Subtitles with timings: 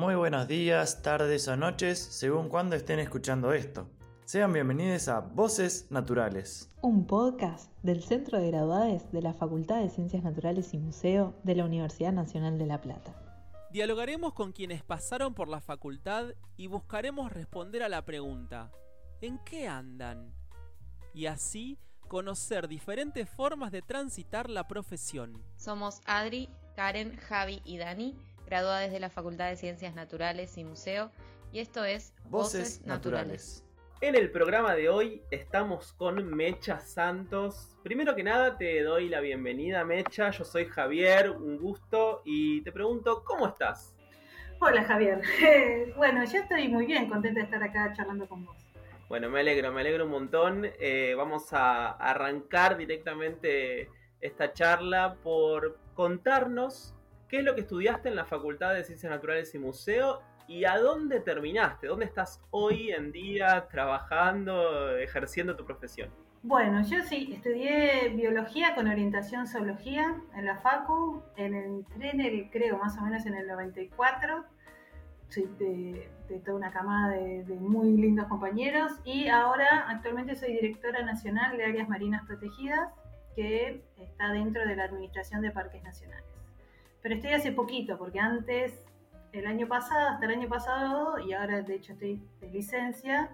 [0.00, 3.86] muy buenos días, tardes o noches, según cuando estén escuchando esto.
[4.24, 6.72] Sean bienvenidos a Voces Naturales.
[6.80, 11.54] Un podcast del Centro de Graduades de la Facultad de Ciencias Naturales y Museo de
[11.54, 13.14] la Universidad Nacional de La Plata.
[13.72, 18.72] Dialogaremos con quienes pasaron por la facultad y buscaremos responder a la pregunta,
[19.20, 20.32] ¿en qué andan?
[21.12, 21.78] Y así
[22.08, 25.42] conocer diferentes formas de transitar la profesión.
[25.56, 28.16] Somos Adri, Karen, Javi y Dani
[28.50, 31.12] graduadas de la Facultad de Ciencias Naturales y Museo,
[31.52, 33.64] y esto es Voces, Naturales.
[34.00, 37.76] En el programa de hoy estamos con Mecha Santos.
[37.84, 42.72] Primero que nada te doy la bienvenida Mecha, yo soy Javier, un gusto y te
[42.72, 43.94] pregunto, ¿cómo estás?
[44.58, 45.22] Hola Javier,
[45.96, 48.56] bueno, yo estoy muy bien, contenta de estar acá charlando con vos.
[49.08, 50.66] Bueno, me alegro, me alegro un montón.
[50.80, 53.88] Eh, vamos a arrancar directamente
[54.20, 56.96] esta charla por contarnos
[57.30, 60.20] ¿Qué es lo que estudiaste en la Facultad de Ciencias Naturales y Museo?
[60.48, 61.86] ¿Y a dónde terminaste?
[61.86, 66.10] ¿Dónde estás hoy en día trabajando, ejerciendo tu profesión?
[66.42, 72.78] Bueno, yo sí, estudié biología con orientación zoología en la FACU, en el tren, creo
[72.78, 74.44] más o menos en el 94.
[75.28, 76.10] Soy de,
[76.44, 81.64] toda una camada de, de, muy lindos compañeros y ahora actualmente soy directora nacional de
[81.64, 82.92] áreas marinas protegidas
[83.36, 86.39] que está dentro de la Administración de Parques Nacionales.
[87.02, 88.82] Pero estoy hace poquito, porque antes,
[89.32, 93.30] el año pasado, hasta el año pasado, y ahora de hecho estoy de licencia,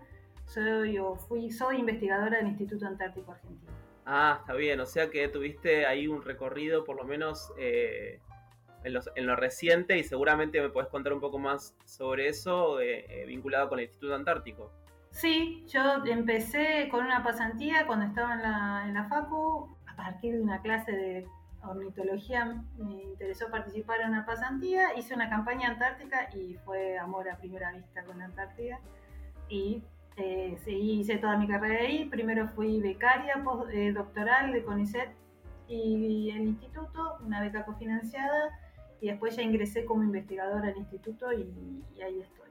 [0.47, 3.73] soy o fui, soy investigadora del Instituto Antártico Argentino.
[4.05, 8.21] Ah, está bien, o sea que tuviste ahí un recorrido por lo menos eh,
[8.85, 13.27] en, lo reciente y seguramente me puedes contar un poco más sobre eso eh, eh,
[13.27, 14.73] vinculado con el Instituto Antártico.
[15.11, 20.35] Sí, yo empecé con una pasantía cuando estaba en la, en la FACU, a partir
[20.35, 21.27] de una clase de
[21.71, 27.39] ornitología me interesó participar en una pasantía, hice una campaña antártica y fue amor a
[27.39, 28.81] primera vista con la Antártida.
[29.49, 29.83] Y
[30.17, 32.07] eh, hice toda mi carrera ahí.
[32.07, 33.35] Primero fui becaria
[33.73, 35.11] eh, doctoral de CONICET
[35.69, 38.59] y el instituto, una beca cofinanciada,
[39.01, 42.51] y después ya ingresé como investigadora al instituto y, ahí estoy.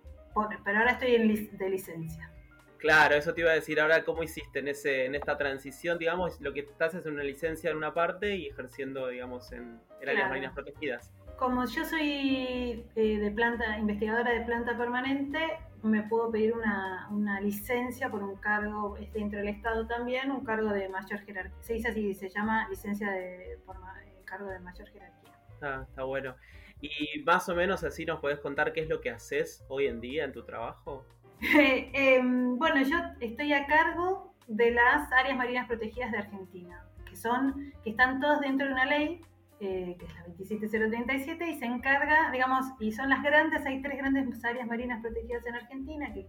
[0.64, 1.12] pero ahora estoy
[1.58, 2.30] de licencia.
[2.78, 5.98] Claro, eso te iba a decir ahora, ¿cómo hiciste en, ese, en esta transición?
[5.98, 10.30] Digamos, lo que estás es una licencia en una parte y ejerciendo, digamos, en, áreas
[10.30, 11.12] marinas protegidas.
[11.38, 15.40] Como yo soy eh, de planta, investigadora de planta permanente,
[15.86, 20.90] me puedo pedir una, licencia por un cargo dentro del Estado también, un cargo de
[20.90, 21.58] mayor jerarquía.
[21.62, 23.78] Se dice así, se llama licencia de por,
[24.26, 25.32] cargo de mayor jerarquía.
[25.62, 26.36] Ah, está bueno.
[26.82, 30.02] Y más o menos así nos puedes contar qué es lo que haces hoy en
[30.02, 31.06] día en tu trabajo.
[31.94, 37.74] Em, bueno, yo estoy a cargo de las áreas marinas protegidas de Argentina, que son,
[37.84, 39.22] que están todas dentro de una ley,
[39.60, 43.98] eh, que es la 27037, y se encarga, digamos, y son las grandes, hay tres
[43.98, 46.28] grandes áreas marinas protegidas en Argentina, que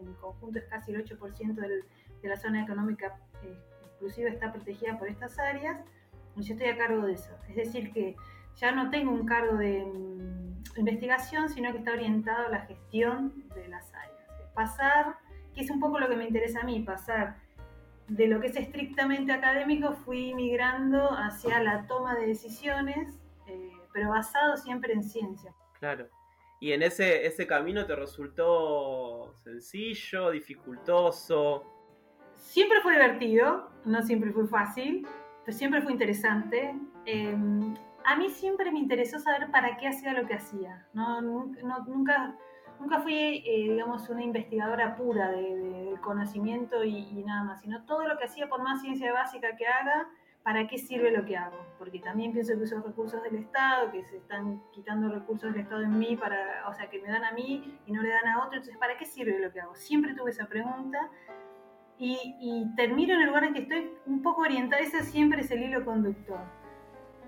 [0.00, 5.08] en conjunto es casi el 8% de la zona económica eh, exclusiva está protegida por
[5.08, 5.78] estas áreas,
[6.36, 7.30] yo estoy a cargo de eso.
[7.48, 8.16] Es decir, que
[8.56, 13.44] ya no tengo un cargo de mm, investigación, sino que está orientado a la gestión
[13.54, 14.23] de las áreas
[14.54, 15.16] pasar,
[15.54, 17.36] que es un poco lo que me interesa a mí, pasar
[18.08, 24.10] de lo que es estrictamente académico, fui migrando hacia la toma de decisiones, eh, pero
[24.10, 25.54] basado siempre en ciencia.
[25.78, 26.08] Claro.
[26.60, 31.64] ¿Y en ese, ese camino te resultó sencillo, dificultoso?
[32.36, 35.06] Siempre fue divertido, no siempre fue fácil,
[35.44, 36.74] pero siempre fue interesante.
[37.06, 40.86] Em, a mí siempre me interesó saber para qué hacía lo que hacía.
[40.94, 42.36] No, nunca
[42.80, 48.18] nunca fui, eh, digamos, una investigadora pura del conocimiento y, nada más, sino todo lo
[48.18, 50.08] que hacía, por más ciencia básica que haga,
[50.42, 51.56] ¿para qué sirve lo que hago?
[51.78, 55.82] Porque también pienso que uso recursos del Estado, que se están quitando recursos del Estado
[55.82, 58.38] en mí, para, o sea, que me dan a mí y no le dan a
[58.38, 59.74] otro, entonces, ¿para qué sirve lo que hago?
[59.74, 61.10] Siempre tuve esa pregunta
[61.98, 65.50] y, y termino en el lugar en que estoy un poco orientada, ese siempre es
[65.50, 66.63] el hilo conductor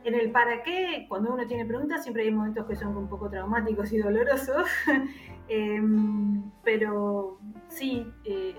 [0.07, 3.29] en el para qué, cuando uno tiene preguntas, siempre hay momentos que son un poco
[3.29, 4.69] traumáticos y dolorosos,
[5.49, 8.55] em, pero sí, eh,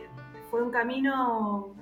[0.51, 1.73] fue un camino,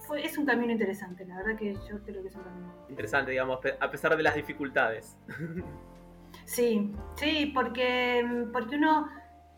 [0.00, 3.30] fue, es un camino interesante, la verdad que yo creo que es un camino interesante,
[3.30, 5.16] digamos, a pesar de las dificultades.
[6.44, 9.08] sí, sí, porque, porque uno,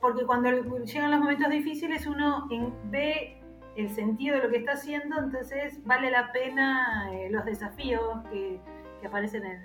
[0.01, 0.51] porque cuando
[0.85, 2.49] llegan los momentos difíciles uno
[2.85, 3.43] ve
[3.75, 8.61] el sentido de lo que está haciendo, entonces vale la pena eh, los desafíos que
[9.01, 9.65] que aparecen en...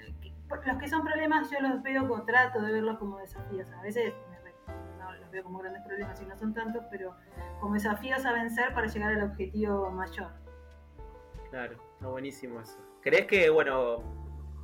[0.50, 3.68] los que son problemas yo los veo como trato de verlos como desafíos.
[3.72, 4.14] A veces
[5.00, 7.16] no los veo como grandes problemas y no son tantos, pero
[7.60, 10.32] como desafíos a vencer para llegar al objetivo mayor.
[11.50, 12.78] Claro, está buenísimo eso.
[13.02, 14.04] ¿Crees que, bueno,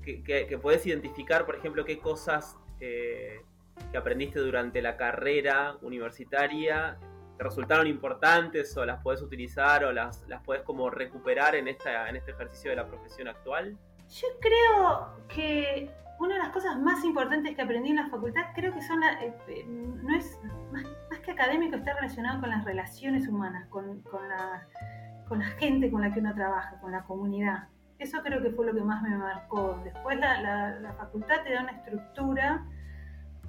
[0.04, 3.42] que, que, identificar, por ejemplo, qué cosas eh,
[3.92, 6.98] que aprendiste durante la carrera universitaria
[7.38, 12.10] te resultaron importantes o las puedes utilizar o las, las puedes como recuperar en, esta,
[12.10, 13.78] en este ejercicio de la profesión actual?
[14.10, 18.74] Yo creo que una de las cosas más importantes que aprendí en la facultad creo
[18.74, 20.40] que son, eh, eh, no es
[20.72, 24.66] más, que académico, está relacionado con las relaciones humanas, con, con, la,
[25.28, 27.68] con, la, gente con la que uno trabaja, con la comunidad.
[28.00, 29.80] Eso creo que fue lo que más me marcó.
[29.84, 32.66] Después la, la, la facultad te da una estructura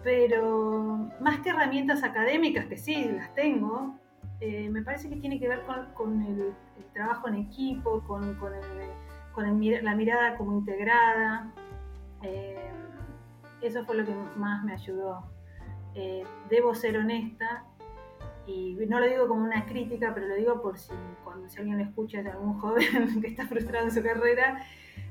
[0.02, 3.98] pero más que herramientas académicas, que sí, las tengo,
[4.40, 5.62] eh, me parece que tiene que ver
[5.94, 6.54] con, el,
[6.92, 8.52] trabajo en equipo, con, con,
[9.40, 11.52] la mirada como integrada.
[12.22, 12.70] Eh,
[13.62, 15.24] eso fue lo que más me ayudó.
[15.94, 17.64] Eh, debo ser honesta
[18.46, 20.92] y no lo digo como una crítica, pero lo digo por si
[21.24, 24.64] cuando alguien lo escucha de algún joven que está frustrado en su carrera.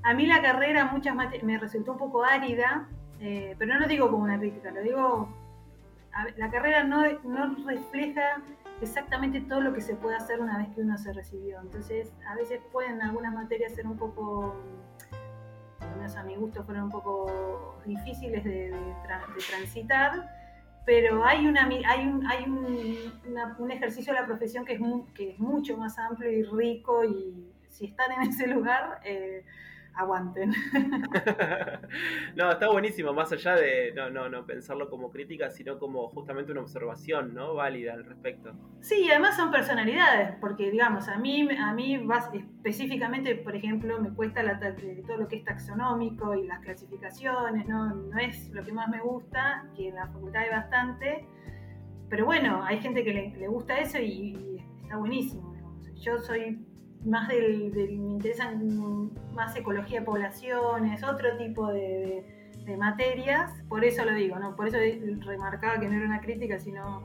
[0.03, 2.87] A mí la carrera muchas me resultó un poco árida
[3.19, 5.29] eh, pero no lo digo como una crítica, lo digo,
[6.35, 8.41] la carrera no, no refleja
[8.81, 11.59] exactamente todo lo que se puede hacer una vez que uno se recibió.
[11.61, 14.55] Entonces, a veces pueden algunas materias ser un poco,
[15.81, 18.75] lo menos a mi gusto, fueron un poco difíciles de,
[19.49, 20.29] transitar,
[20.85, 24.81] pero hay, una, hay, un, hay un, ejercicio de la profesión que es,
[25.13, 28.99] que es mucho más amplio y rico y si están en ese lugar...
[29.03, 29.43] Eh,
[29.97, 30.51] aguanten.
[32.35, 36.51] no, está buenísimo, más allá de no, no, no pensarlo como crítica, sino como justamente
[36.51, 37.55] una observación, ¿no?
[37.55, 38.53] Válida al respecto.
[38.81, 41.99] Sí, además son personalidades, porque digamos, a mí, a mí
[42.33, 47.93] específicamente, por ejemplo, me cuesta la, todo lo que es taxonómico y las clasificaciones, ¿no?
[47.95, 51.25] no es lo que más me gusta, que en la facultad hay bastante,
[52.09, 55.53] pero bueno, hay gente que le, gusta eso y, está buenísimo.
[55.95, 56.65] Yo soy
[57.05, 62.23] más del, me interesan más ecología de poblaciones, otro tipo de,
[62.77, 64.53] materias, por eso lo digo, ¿no?
[64.53, 64.77] Por eso
[65.25, 67.01] remarcaba que no era una crítica, sino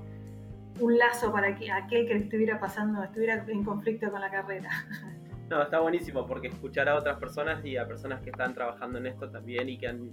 [0.81, 4.71] un lazo para que aquel que estuviera pasando, estuviera en conflicto con la carrera.
[5.51, 9.05] No, está buenísimo porque escuchar a otras personas y a personas que están trabajando en
[9.05, 10.11] esto también y que han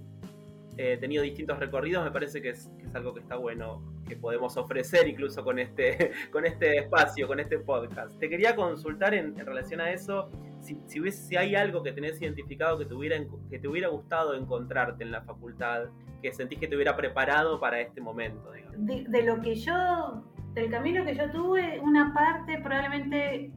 [0.76, 5.06] eh, tenido distintos recorridos, me parece que es, algo que está bueno, que podemos ofrecer
[5.06, 8.18] incluso con este, con este espacio, con este podcast.
[8.18, 10.30] Te quería consultar en, relación a eso,
[10.60, 13.16] si, si, hay algo que tenés identificado que te, hubiera,
[13.48, 15.84] que te hubiera gustado encontrarte en la facultad,
[16.20, 18.50] que sentís que te hubiera preparado para este momento.
[18.76, 20.24] De, lo que yo,
[20.54, 23.52] del camino que yo tuve, una parte probablemente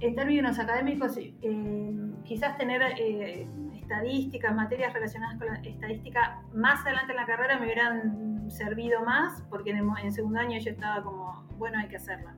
[0.00, 1.92] en términos académicos, eh,
[2.24, 2.82] quizás tener...
[2.98, 3.46] Eh,
[3.84, 9.42] estadística, materias relacionadas con la estadística, más adelante en la carrera me hubieran servido más,
[9.50, 12.34] porque en, segundo año yo estaba como, bueno, hay que hacerla.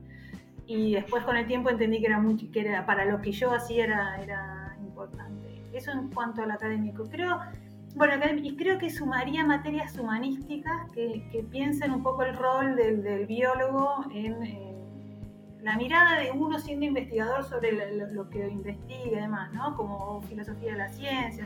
[0.65, 3.53] Y después con el tiempo entendí que era, mucho, que era para lo que yo
[3.53, 5.61] hacía era, era importante.
[5.73, 7.03] Eso en cuanto al académico.
[7.09, 7.39] Creo,
[7.95, 8.13] bueno,
[8.43, 13.25] y creo que sumaría materias humanísticas que, que piensen un poco el rol del, del
[13.25, 14.76] biólogo en
[15.67, 17.73] la mirada de uno siendo investigador sobre
[18.13, 19.75] lo, que investiga y demás, ¿no?
[19.75, 21.45] Como filosofía de la ciencia,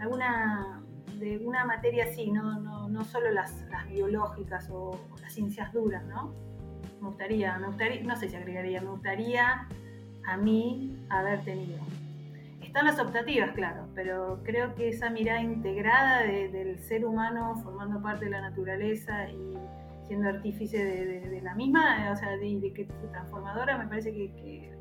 [0.00, 0.82] alguna
[1.20, 6.34] de una materia así, no, no, no solo las, biológicas o, las ciencias duras, ¿no?
[7.00, 9.68] Me gustaría, me gustaría, no sé si agregaría, me gustaría
[10.26, 11.78] a mí haber tenido.
[12.60, 18.24] Están las optativas, claro, pero creo que esa mirada integrada del ser humano formando parte
[18.24, 19.56] de la naturaleza y
[20.08, 24.72] siendo artífice de, la misma, o sea, de, que transformadora, me parece que,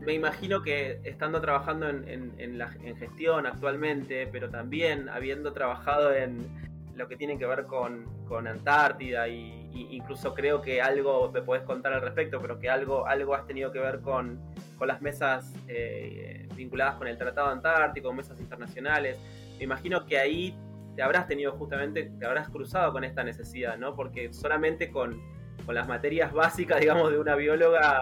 [0.00, 6.14] Me imagino que estando trabajando en, en, la, en gestión actualmente, pero también habiendo trabajado
[6.14, 6.46] en
[6.94, 9.56] lo que tiene que ver con, con Antártida y,
[9.90, 13.70] incluso creo que algo me puedes contar al respecto, pero que algo, algo has tenido
[13.70, 14.40] que ver con,
[14.76, 19.16] con las mesas eh, vinculadas con el Tratado Antártico, mesas internacionales.
[19.56, 20.58] Me imagino que ahí
[20.98, 23.94] te habrás tenido justamente, te habrás cruzado con esta necesidad, ¿no?
[23.94, 25.22] Porque solamente con,
[25.68, 28.00] las materias básicas, digamos, de una bióloga,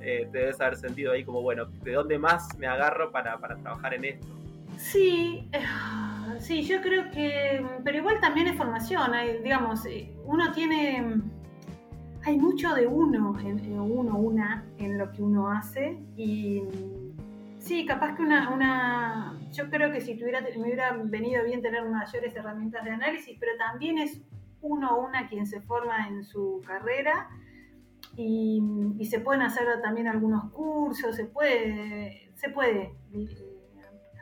[0.00, 3.94] eh, te debes haber sentido ahí como, bueno, ¿de dónde más me agarro para, trabajar
[3.94, 4.26] en esto?
[4.76, 5.60] Sí, eh,
[6.40, 9.12] sí, yo creo que, pero igual también es formación,
[9.44, 11.22] digamos, eh, uno tiene,
[12.24, 16.64] hay mucho de uno, en, uno, una, en lo que uno hace y
[17.60, 22.34] sí, capaz que una yo creo que si tuviera, me hubiera venido bien tener mayores
[22.34, 24.22] herramientas de análisis, pero también es
[24.60, 27.28] uno o una quien se forma en su carrera
[28.16, 28.62] y,
[29.04, 33.28] se pueden hacer también algunos cursos, se puede, se puede eh,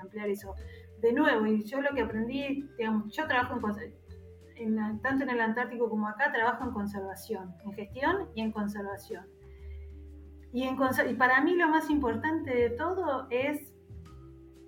[0.01, 0.55] ampliar eso.
[1.01, 3.59] De nuevo, y yo lo que aprendí, digamos, yo trabajo
[4.57, 9.27] en, tanto en el Antártico como acá, trabajo en conservación, en gestión y en conservación.
[10.53, 10.77] Y, en,
[11.09, 13.73] y para mí lo más importante de todo es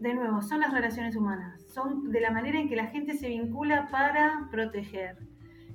[0.03, 3.29] de nuevo, son las relaciones humanas, son de la manera en que la gente se
[3.29, 5.17] vincula para proteger.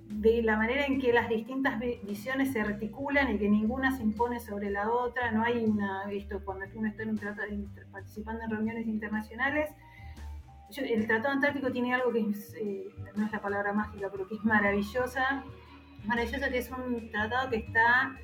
[0.09, 4.39] de la manera en que las distintas visiones se articulan y que ninguna se impone
[4.39, 5.31] sobre la otra.
[5.31, 7.03] No hay una, esto cuando uno está
[7.91, 9.69] participando en reuniones internacionales,
[10.75, 14.43] el Tratado Antártico tiene algo que eh, no es la palabra mágica, pero que es
[14.43, 15.43] maravillosa.
[16.05, 18.15] Maravillosa que es un tratado que está,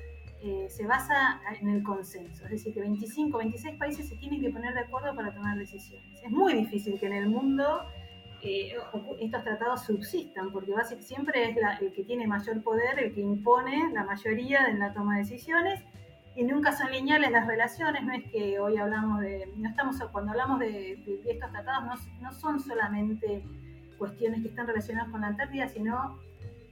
[0.42, 2.44] eh, se basa en el consenso.
[2.44, 6.20] Es decir, que 25, 26 países se tienen que poner de acuerdo para tomar decisiones.
[6.22, 7.82] Es muy difícil que en el mundo
[8.42, 8.74] eh,
[9.20, 14.04] estos tratados subsistan, porque siempre es el que tiene mayor poder, el que impone la
[14.04, 15.80] mayoría en la toma de decisiones
[16.36, 20.32] y nunca son lineales las relaciones, no es que hoy hablamos de, no estamos, cuando
[20.32, 20.92] hablamos de,
[21.26, 23.44] estos tratados, no, son solamente
[23.98, 26.18] cuestiones que están relacionadas con la Antártida, sino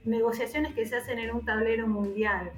[0.03, 2.51] negociaciones que se hacen en un tablero mundial.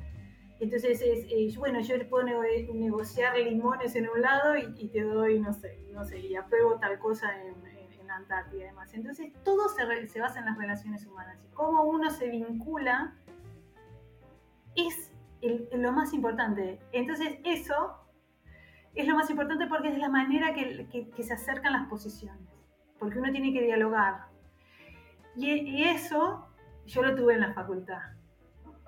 [0.59, 5.51] Entonces, es, eh, bueno, yo puedo negociar limones en un lado y, te doy, no
[5.51, 7.75] sé, no sé, y apruebo tal cosa en,
[8.07, 8.93] Antártida y demás.
[8.93, 11.37] Entonces, todo se basa en las relaciones humanas.
[11.43, 13.13] Y cómo uno se vincula
[14.75, 15.11] es
[15.73, 16.79] lo más importante.
[16.91, 17.97] Entonces eso
[18.93, 22.47] es lo más importante porque es la manera que, se acercan las posiciones,
[22.99, 24.27] porque uno tiene que dialogar.
[25.35, 26.47] Y, eso
[26.85, 27.99] yo lo tuve en la facultad.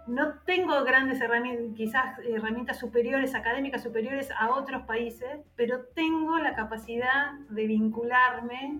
[0.08, 6.56] No tengo grandes herramientas, quizás herramientas superiores, académicas superiores a otros países, pero tengo la
[6.56, 8.80] capacidad de vincularme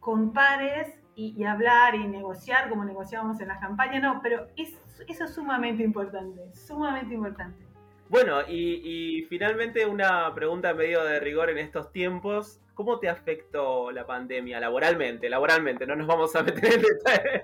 [0.00, 4.74] con pares y, hablar y negociar como negociábamos en las campañas, no, pero es,
[5.08, 7.58] eso es sumamente importante, sumamente importante.
[8.08, 12.60] Bueno, y, finalmente una pregunta medio de rigor en estos tiempos.
[12.74, 15.30] ¿Cómo te afectó la pandemia laboralmente?
[15.30, 17.42] Laboralmente, no nos vamos a meter en detalle.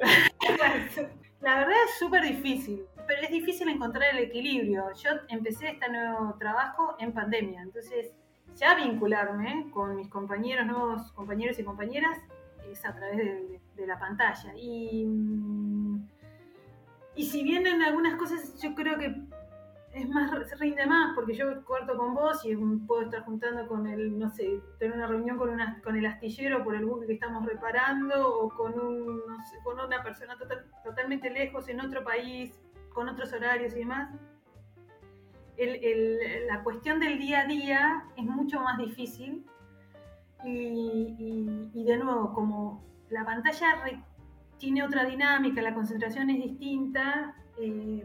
[1.40, 4.86] La verdad es súper difícil, pero es difícil encontrar el equilibrio.
[4.94, 8.14] Yo empecé este nuevo trabajo en pandemia, entonces
[8.56, 12.18] ya vincularme con mis compañeros, nuevos compañeros y compañeras,
[12.70, 14.54] es a través de, la pantalla.
[14.56, 15.06] Y,
[17.14, 19.14] y si bien en algunas cosas yo creo que
[19.92, 23.86] es más, se rinde más, porque yo corto con vos y puedo estar juntando con
[23.86, 27.12] el, no sé, tener una reunión con, una, con el astillero por el buque que
[27.12, 29.20] estamos reparando, o con, un,
[29.62, 30.38] con una persona
[30.82, 32.58] totalmente lejos, en otro país,
[32.92, 34.10] con otros horarios y demás.
[36.48, 39.46] La cuestión del día a día es mucho más difícil
[40.44, 43.82] y, y de nuevo, como la pantalla
[44.62, 47.34] tiene otra dinámica, la concentración es distinta.
[47.58, 48.04] Eh,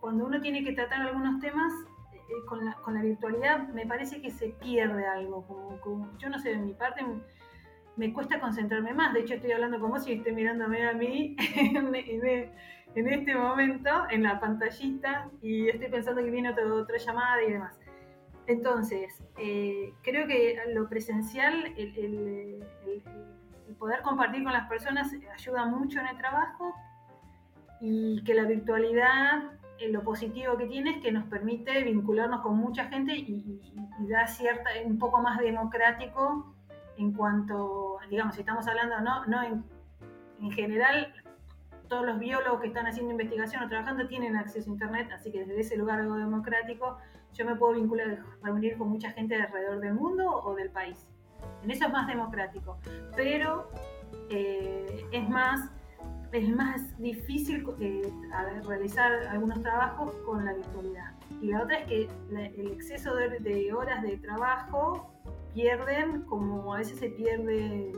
[0.00, 1.72] cuando uno tiene que tratar algunos temas
[2.12, 5.46] eh, con, la, virtualidad, me parece que se pierde algo.
[5.82, 7.04] Como, yo no sé, de mi parte
[7.96, 9.14] me cuesta concentrarme más.
[9.14, 11.36] De hecho, estoy hablando con vos y estoy mirándome a mí
[12.94, 17.78] en, este momento, en la pantallita, y estoy pensando que viene otra, llamada y demás.
[18.46, 22.62] Entonces, eh, creo que lo presencial, el,
[23.78, 26.72] poder compartir con las personas ayuda mucho en el trabajo
[27.80, 32.56] y que la virtualidad, eh, lo positivo que tiene es que nos permite vincularnos con
[32.56, 33.60] mucha gente y,
[34.08, 36.54] da cierta, un poco más democrático
[36.96, 39.64] en cuanto, digamos, si estamos hablando, no, no en,
[40.40, 41.12] en general,
[41.94, 45.44] todos los biólogos que están haciendo investigación o trabajando tienen acceso a Internet, así que
[45.44, 46.98] desde ese lugar democrático
[47.32, 51.06] yo me puedo vincular, reunir con mucha gente de alrededor del mundo o del país.
[51.62, 52.78] En eso es más democrático,
[53.14, 53.70] pero
[54.28, 55.70] eh, es, más,
[56.32, 58.12] es más difícil eh,
[58.66, 61.12] realizar algunos trabajos con la virtualidad.
[61.40, 62.08] Y la otra es que
[62.56, 65.14] el exceso de, horas de trabajo
[65.54, 67.92] pierden, como a veces se pierde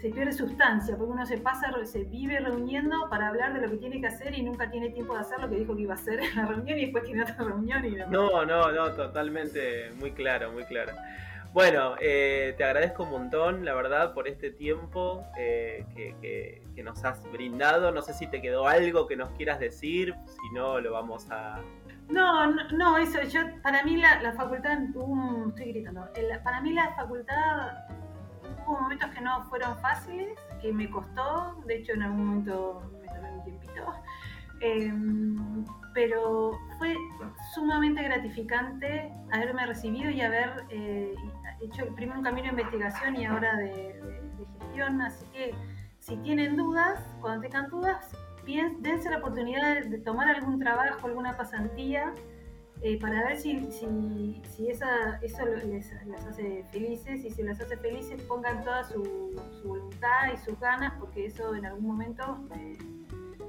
[0.00, 3.78] se pierde sustancia, porque uno se pasa, se vive reuniendo para hablar de lo que
[3.78, 5.96] tiene que hacer y nunca tiene tiempo de hacer lo que dijo que iba a
[5.96, 10.12] hacer en la reunión y después tiene otra reunión y No, no, no, totalmente, muy
[10.12, 10.92] claro, muy claro.
[11.56, 17.22] Bueno, eh, te agradezco un montón, la verdad, por este tiempo eh, que, nos has
[17.32, 17.90] brindado.
[17.90, 21.62] No sé si te quedó algo que nos quieras decir, si no, lo vamos a...
[22.10, 26.06] No, no, eso, yo, para mí la, facultad, estoy gritando,
[26.44, 27.72] para mí la facultad
[28.66, 33.06] hubo momentos que no fueron fáciles, que me costó, de hecho en algún momento me
[33.08, 33.94] tomé un tiempito,
[34.60, 36.94] em, pero fue
[37.54, 41.14] sumamente gratificante haberme recibido y haber eh,
[41.62, 44.20] hecho primero un camino de investigación y ahora de,
[44.58, 45.54] gestión, así que
[46.00, 48.12] si tienen dudas, cuando tengan dudas,
[48.78, 52.12] dense la oportunidad de, tomar algún trabajo, alguna pasantía,
[52.86, 55.92] eh, para ver si, si, si esa, eso les,
[56.28, 61.26] hace felices y si les hace felices pongan toda su, voluntad y sus ganas, porque
[61.26, 62.78] eso en algún momento, eh,